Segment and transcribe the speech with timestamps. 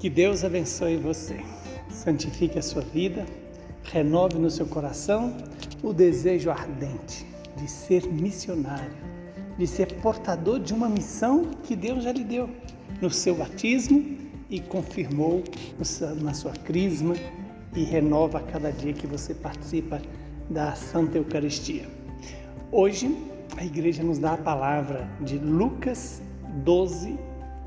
[0.00, 1.38] Que Deus abençoe você,
[1.90, 3.26] santifique a sua vida,
[3.82, 5.36] renove no seu coração
[5.82, 8.96] o desejo ardente de ser missionário,
[9.58, 12.48] de ser portador de uma missão que Deus já lhe deu
[13.02, 14.16] no seu batismo
[14.48, 15.44] e confirmou
[16.22, 17.14] na sua crisma
[17.76, 20.00] e renova a cada dia que você participa
[20.48, 21.86] da Santa Eucaristia.
[22.72, 23.14] Hoje
[23.54, 26.22] a igreja nos dá a palavra de Lucas
[26.64, 27.18] 12,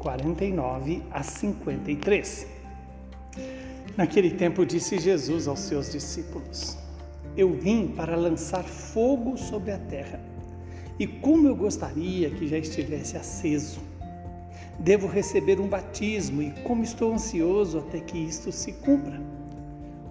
[0.04, 2.46] 49 a 53.
[3.96, 6.78] Naquele tempo disse Jesus aos seus discípulos:
[7.38, 10.20] Eu vim para lançar fogo sobre a terra,
[11.00, 13.80] e como eu gostaria que já estivesse aceso.
[14.78, 19.22] Devo receber um batismo, e como estou ansioso até que isto se cumpra.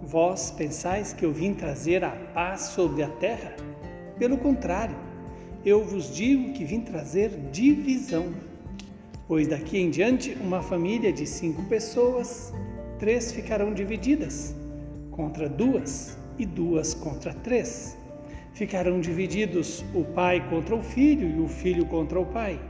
[0.02, 3.54] Vós pensais que eu vim trazer a paz sobre a terra?
[4.18, 4.96] Pelo contrário,
[5.64, 8.32] eu vos digo que vim trazer divisão
[9.32, 12.52] pois daqui em diante uma família de cinco pessoas,
[12.98, 14.54] três ficarão divididas
[15.10, 17.96] contra duas e duas contra três.
[18.52, 22.60] Ficarão divididos o pai contra o filho e o filho contra o pai,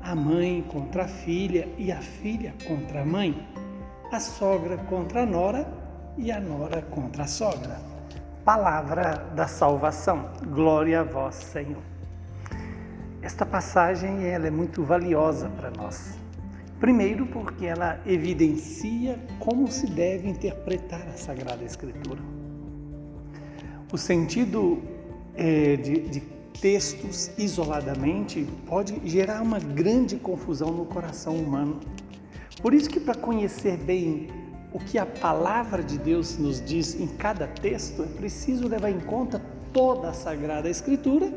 [0.00, 3.46] a mãe contra a filha e a filha contra a mãe,
[4.10, 5.70] a sogra contra a nora
[6.16, 7.78] e a nora contra a sogra.
[8.46, 10.30] Palavra da salvação.
[10.54, 11.97] Glória a vós, Senhor.
[13.20, 16.16] Esta passagem ela é muito valiosa para nós.
[16.78, 22.20] Primeiro, porque ela evidencia como se deve interpretar a Sagrada Escritura.
[23.92, 24.80] O sentido
[25.34, 26.20] é, de, de
[26.60, 31.80] textos isoladamente pode gerar uma grande confusão no coração humano.
[32.62, 34.28] Por isso que para conhecer bem
[34.72, 39.00] o que a palavra de Deus nos diz em cada texto, é preciso levar em
[39.00, 41.32] conta toda a Sagrada Escritura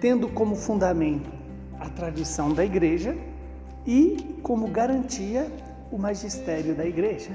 [0.00, 1.30] tendo como fundamento
[1.78, 3.16] a tradição da igreja
[3.86, 5.50] e como garantia
[5.90, 7.30] o magistério da igreja,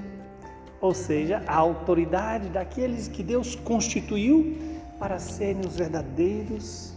[0.80, 4.58] ou seja, a autoridade daqueles que Deus constituiu
[5.00, 6.94] para serem os verdadeiros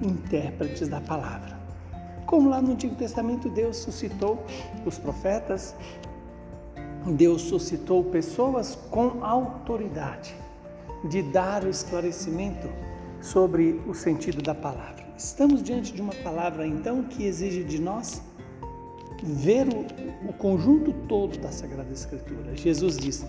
[0.00, 1.60] intérpretes da palavra.
[2.26, 4.44] Como lá no Antigo Testamento Deus suscitou
[4.84, 5.74] os profetas,
[7.06, 10.34] Deus suscitou pessoas com autoridade
[11.08, 12.68] de dar o esclarecimento
[13.22, 15.04] sobre o sentido da palavra.
[15.16, 18.20] Estamos diante de uma palavra, então, que exige de nós
[19.22, 22.56] ver o, o conjunto todo da Sagrada Escritura.
[22.56, 23.24] Jesus disse: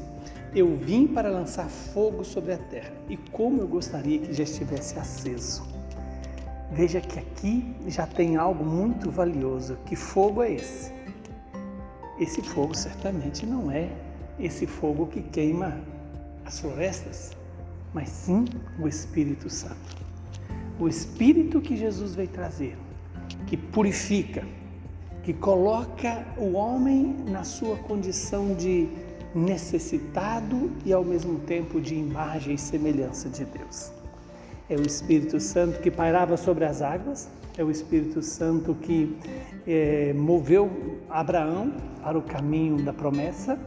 [0.53, 4.97] Eu vim para lançar fogo sobre a terra, e como eu gostaria que já estivesse
[4.97, 5.63] aceso.
[6.71, 9.77] Veja que aqui já tem algo muito valioso.
[9.85, 10.91] Que fogo é esse?
[12.19, 13.91] Esse fogo certamente não é
[14.39, 15.79] esse fogo que queima
[16.43, 17.31] as florestas
[17.93, 18.45] mas sim
[18.79, 20.03] o Espírito Santo.
[20.79, 22.77] O Espírito que Jesus veio trazer,
[23.45, 24.43] que purifica,
[25.21, 28.89] que coloca o homem na sua condição de
[29.35, 33.91] necessitado e ao mesmo tempo de imagem e semelhança de Deus.
[34.69, 39.15] É o Espírito Santo que pairava sobre as águas, é o Espírito Santo que
[39.67, 43.59] é, moveu Abraão para o caminho da promessa,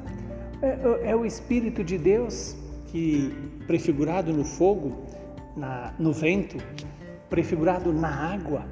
[0.61, 3.33] é, é o Espírito de Deus que
[3.67, 5.05] prefigurado no fogo,
[5.57, 6.57] na, no vento,
[7.29, 8.65] prefigurado na água,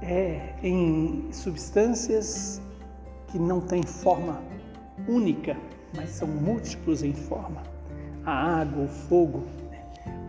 [0.00, 2.60] é em substâncias
[3.28, 4.42] que não têm forma
[5.08, 5.56] única,
[5.96, 7.62] mas são múltiplos em forma.
[8.24, 9.44] A água, o fogo,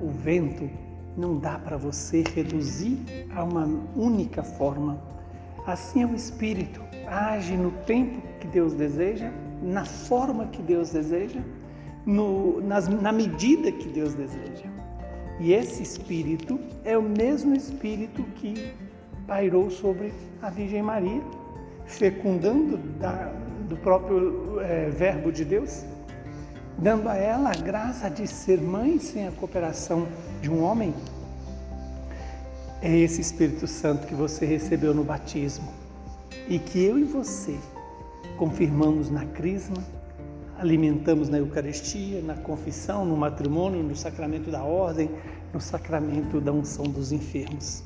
[0.01, 0.69] o vento,
[1.16, 3.00] não dá para você reduzir
[3.35, 5.00] a uma única forma.
[5.66, 9.31] Assim é o Espírito, age no tempo que Deus deseja,
[9.62, 11.39] na forma que Deus deseja
[12.06, 14.66] no, nas, na medida que Deus deseja.
[15.40, 18.74] E esse Espírito é o mesmo Espírito que
[19.25, 21.22] pairou sobre a Virgem Maria,
[21.86, 23.34] fecundando da,
[23.68, 25.84] do próprio é, Verbo de Deus,
[26.78, 30.08] dando a ela a graça de ser mãe sem a cooperação
[30.42, 30.94] de um homem.
[32.81, 35.72] É esse Espírito Santo que você recebeu no batismo
[36.50, 37.57] e que eu e você
[38.38, 39.77] confirmamos na Crisma
[40.57, 45.09] alimentamos na Eucaristia, na confissão, no matrimônio, no sacramento da ordem,
[45.53, 47.83] no sacramento da unção dos enfermos.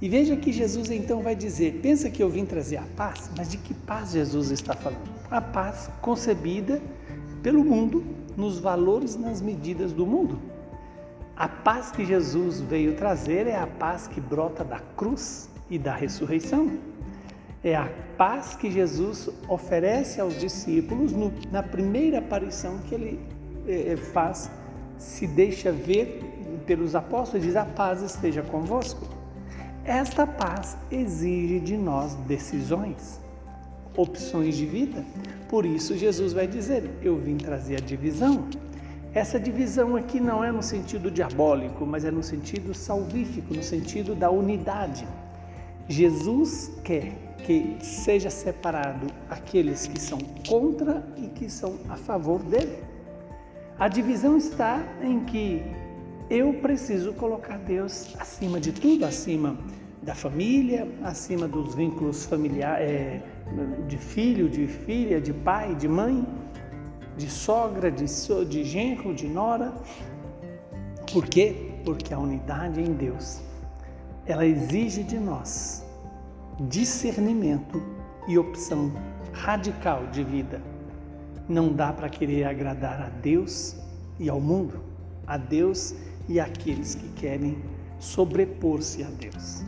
[0.00, 3.48] E veja que Jesus então vai dizer: pensa que eu vim trazer a paz, mas
[3.48, 5.08] de que paz Jesus está falando?
[5.30, 6.80] A paz concebida
[7.42, 8.04] pelo mundo,
[8.36, 10.38] nos valores, nas medidas do mundo.
[11.36, 15.94] A paz que Jesus veio trazer é a paz que brota da cruz e da
[15.94, 16.95] ressurreição
[17.64, 23.20] é a paz que Jesus oferece aos discípulos no, na primeira aparição que ele
[23.66, 24.50] é, faz,
[24.98, 26.36] se deixa ver
[26.66, 29.06] pelos apóstolos diz: A paz esteja convosco.
[29.84, 33.20] Esta paz exige de nós decisões.
[33.96, 35.02] opções de vida.
[35.48, 38.48] Por isso, Jesus vai dizer: Eu vim trazer a divisão.
[39.14, 44.14] Essa divisão aqui não é no sentido diabólico, mas é no sentido salvífico, no sentido
[44.14, 45.06] da unidade.
[45.88, 47.12] Jesus quer
[47.44, 50.18] que seja separado aqueles que são
[50.48, 52.82] contra e que são a favor dele.
[53.78, 55.62] A divisão está em que
[56.28, 59.56] eu preciso colocar Deus acima de tudo, acima
[60.02, 63.22] da família, acima dos vínculos familiares, é,
[63.86, 66.26] de filho, de filha, de pai, de mãe,
[67.16, 68.06] de sogra, de,
[68.48, 69.72] de genro, de nora.
[71.12, 71.72] Por quê?
[71.84, 73.40] Porque a unidade em Deus,
[74.26, 75.84] ela exige de nós
[76.68, 77.82] discernimento
[78.26, 78.92] e opção
[79.32, 80.60] radical de vida.
[81.48, 83.76] Não dá para querer agradar a Deus
[84.18, 84.80] e ao mundo,
[85.26, 85.94] a Deus
[86.28, 87.62] e àqueles que querem
[88.00, 89.62] sobrepor-se a Deus.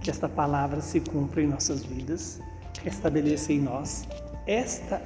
[0.00, 2.40] Que esta palavra se cumpra em nossas vidas,
[2.82, 4.08] restabeleça em nós
[4.46, 5.02] esta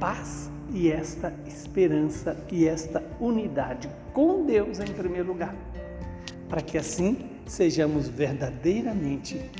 [0.00, 5.54] paz e esta esperança e esta unidade com Deus em primeiro lugar,
[6.48, 9.50] para que assim sejamos verdadeiramente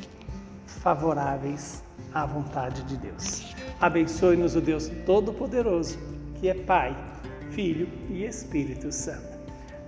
[0.65, 1.83] favoráveis
[2.15, 3.53] à vontade de Deus.
[3.81, 5.99] Abençoe-nos o Deus Todo-Poderoso,
[6.37, 6.97] que é Pai,
[7.51, 9.39] Filho e Espírito Santo.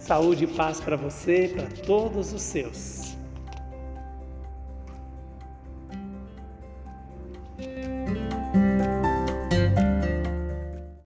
[0.00, 3.16] Saúde e paz para você e para todos os seus.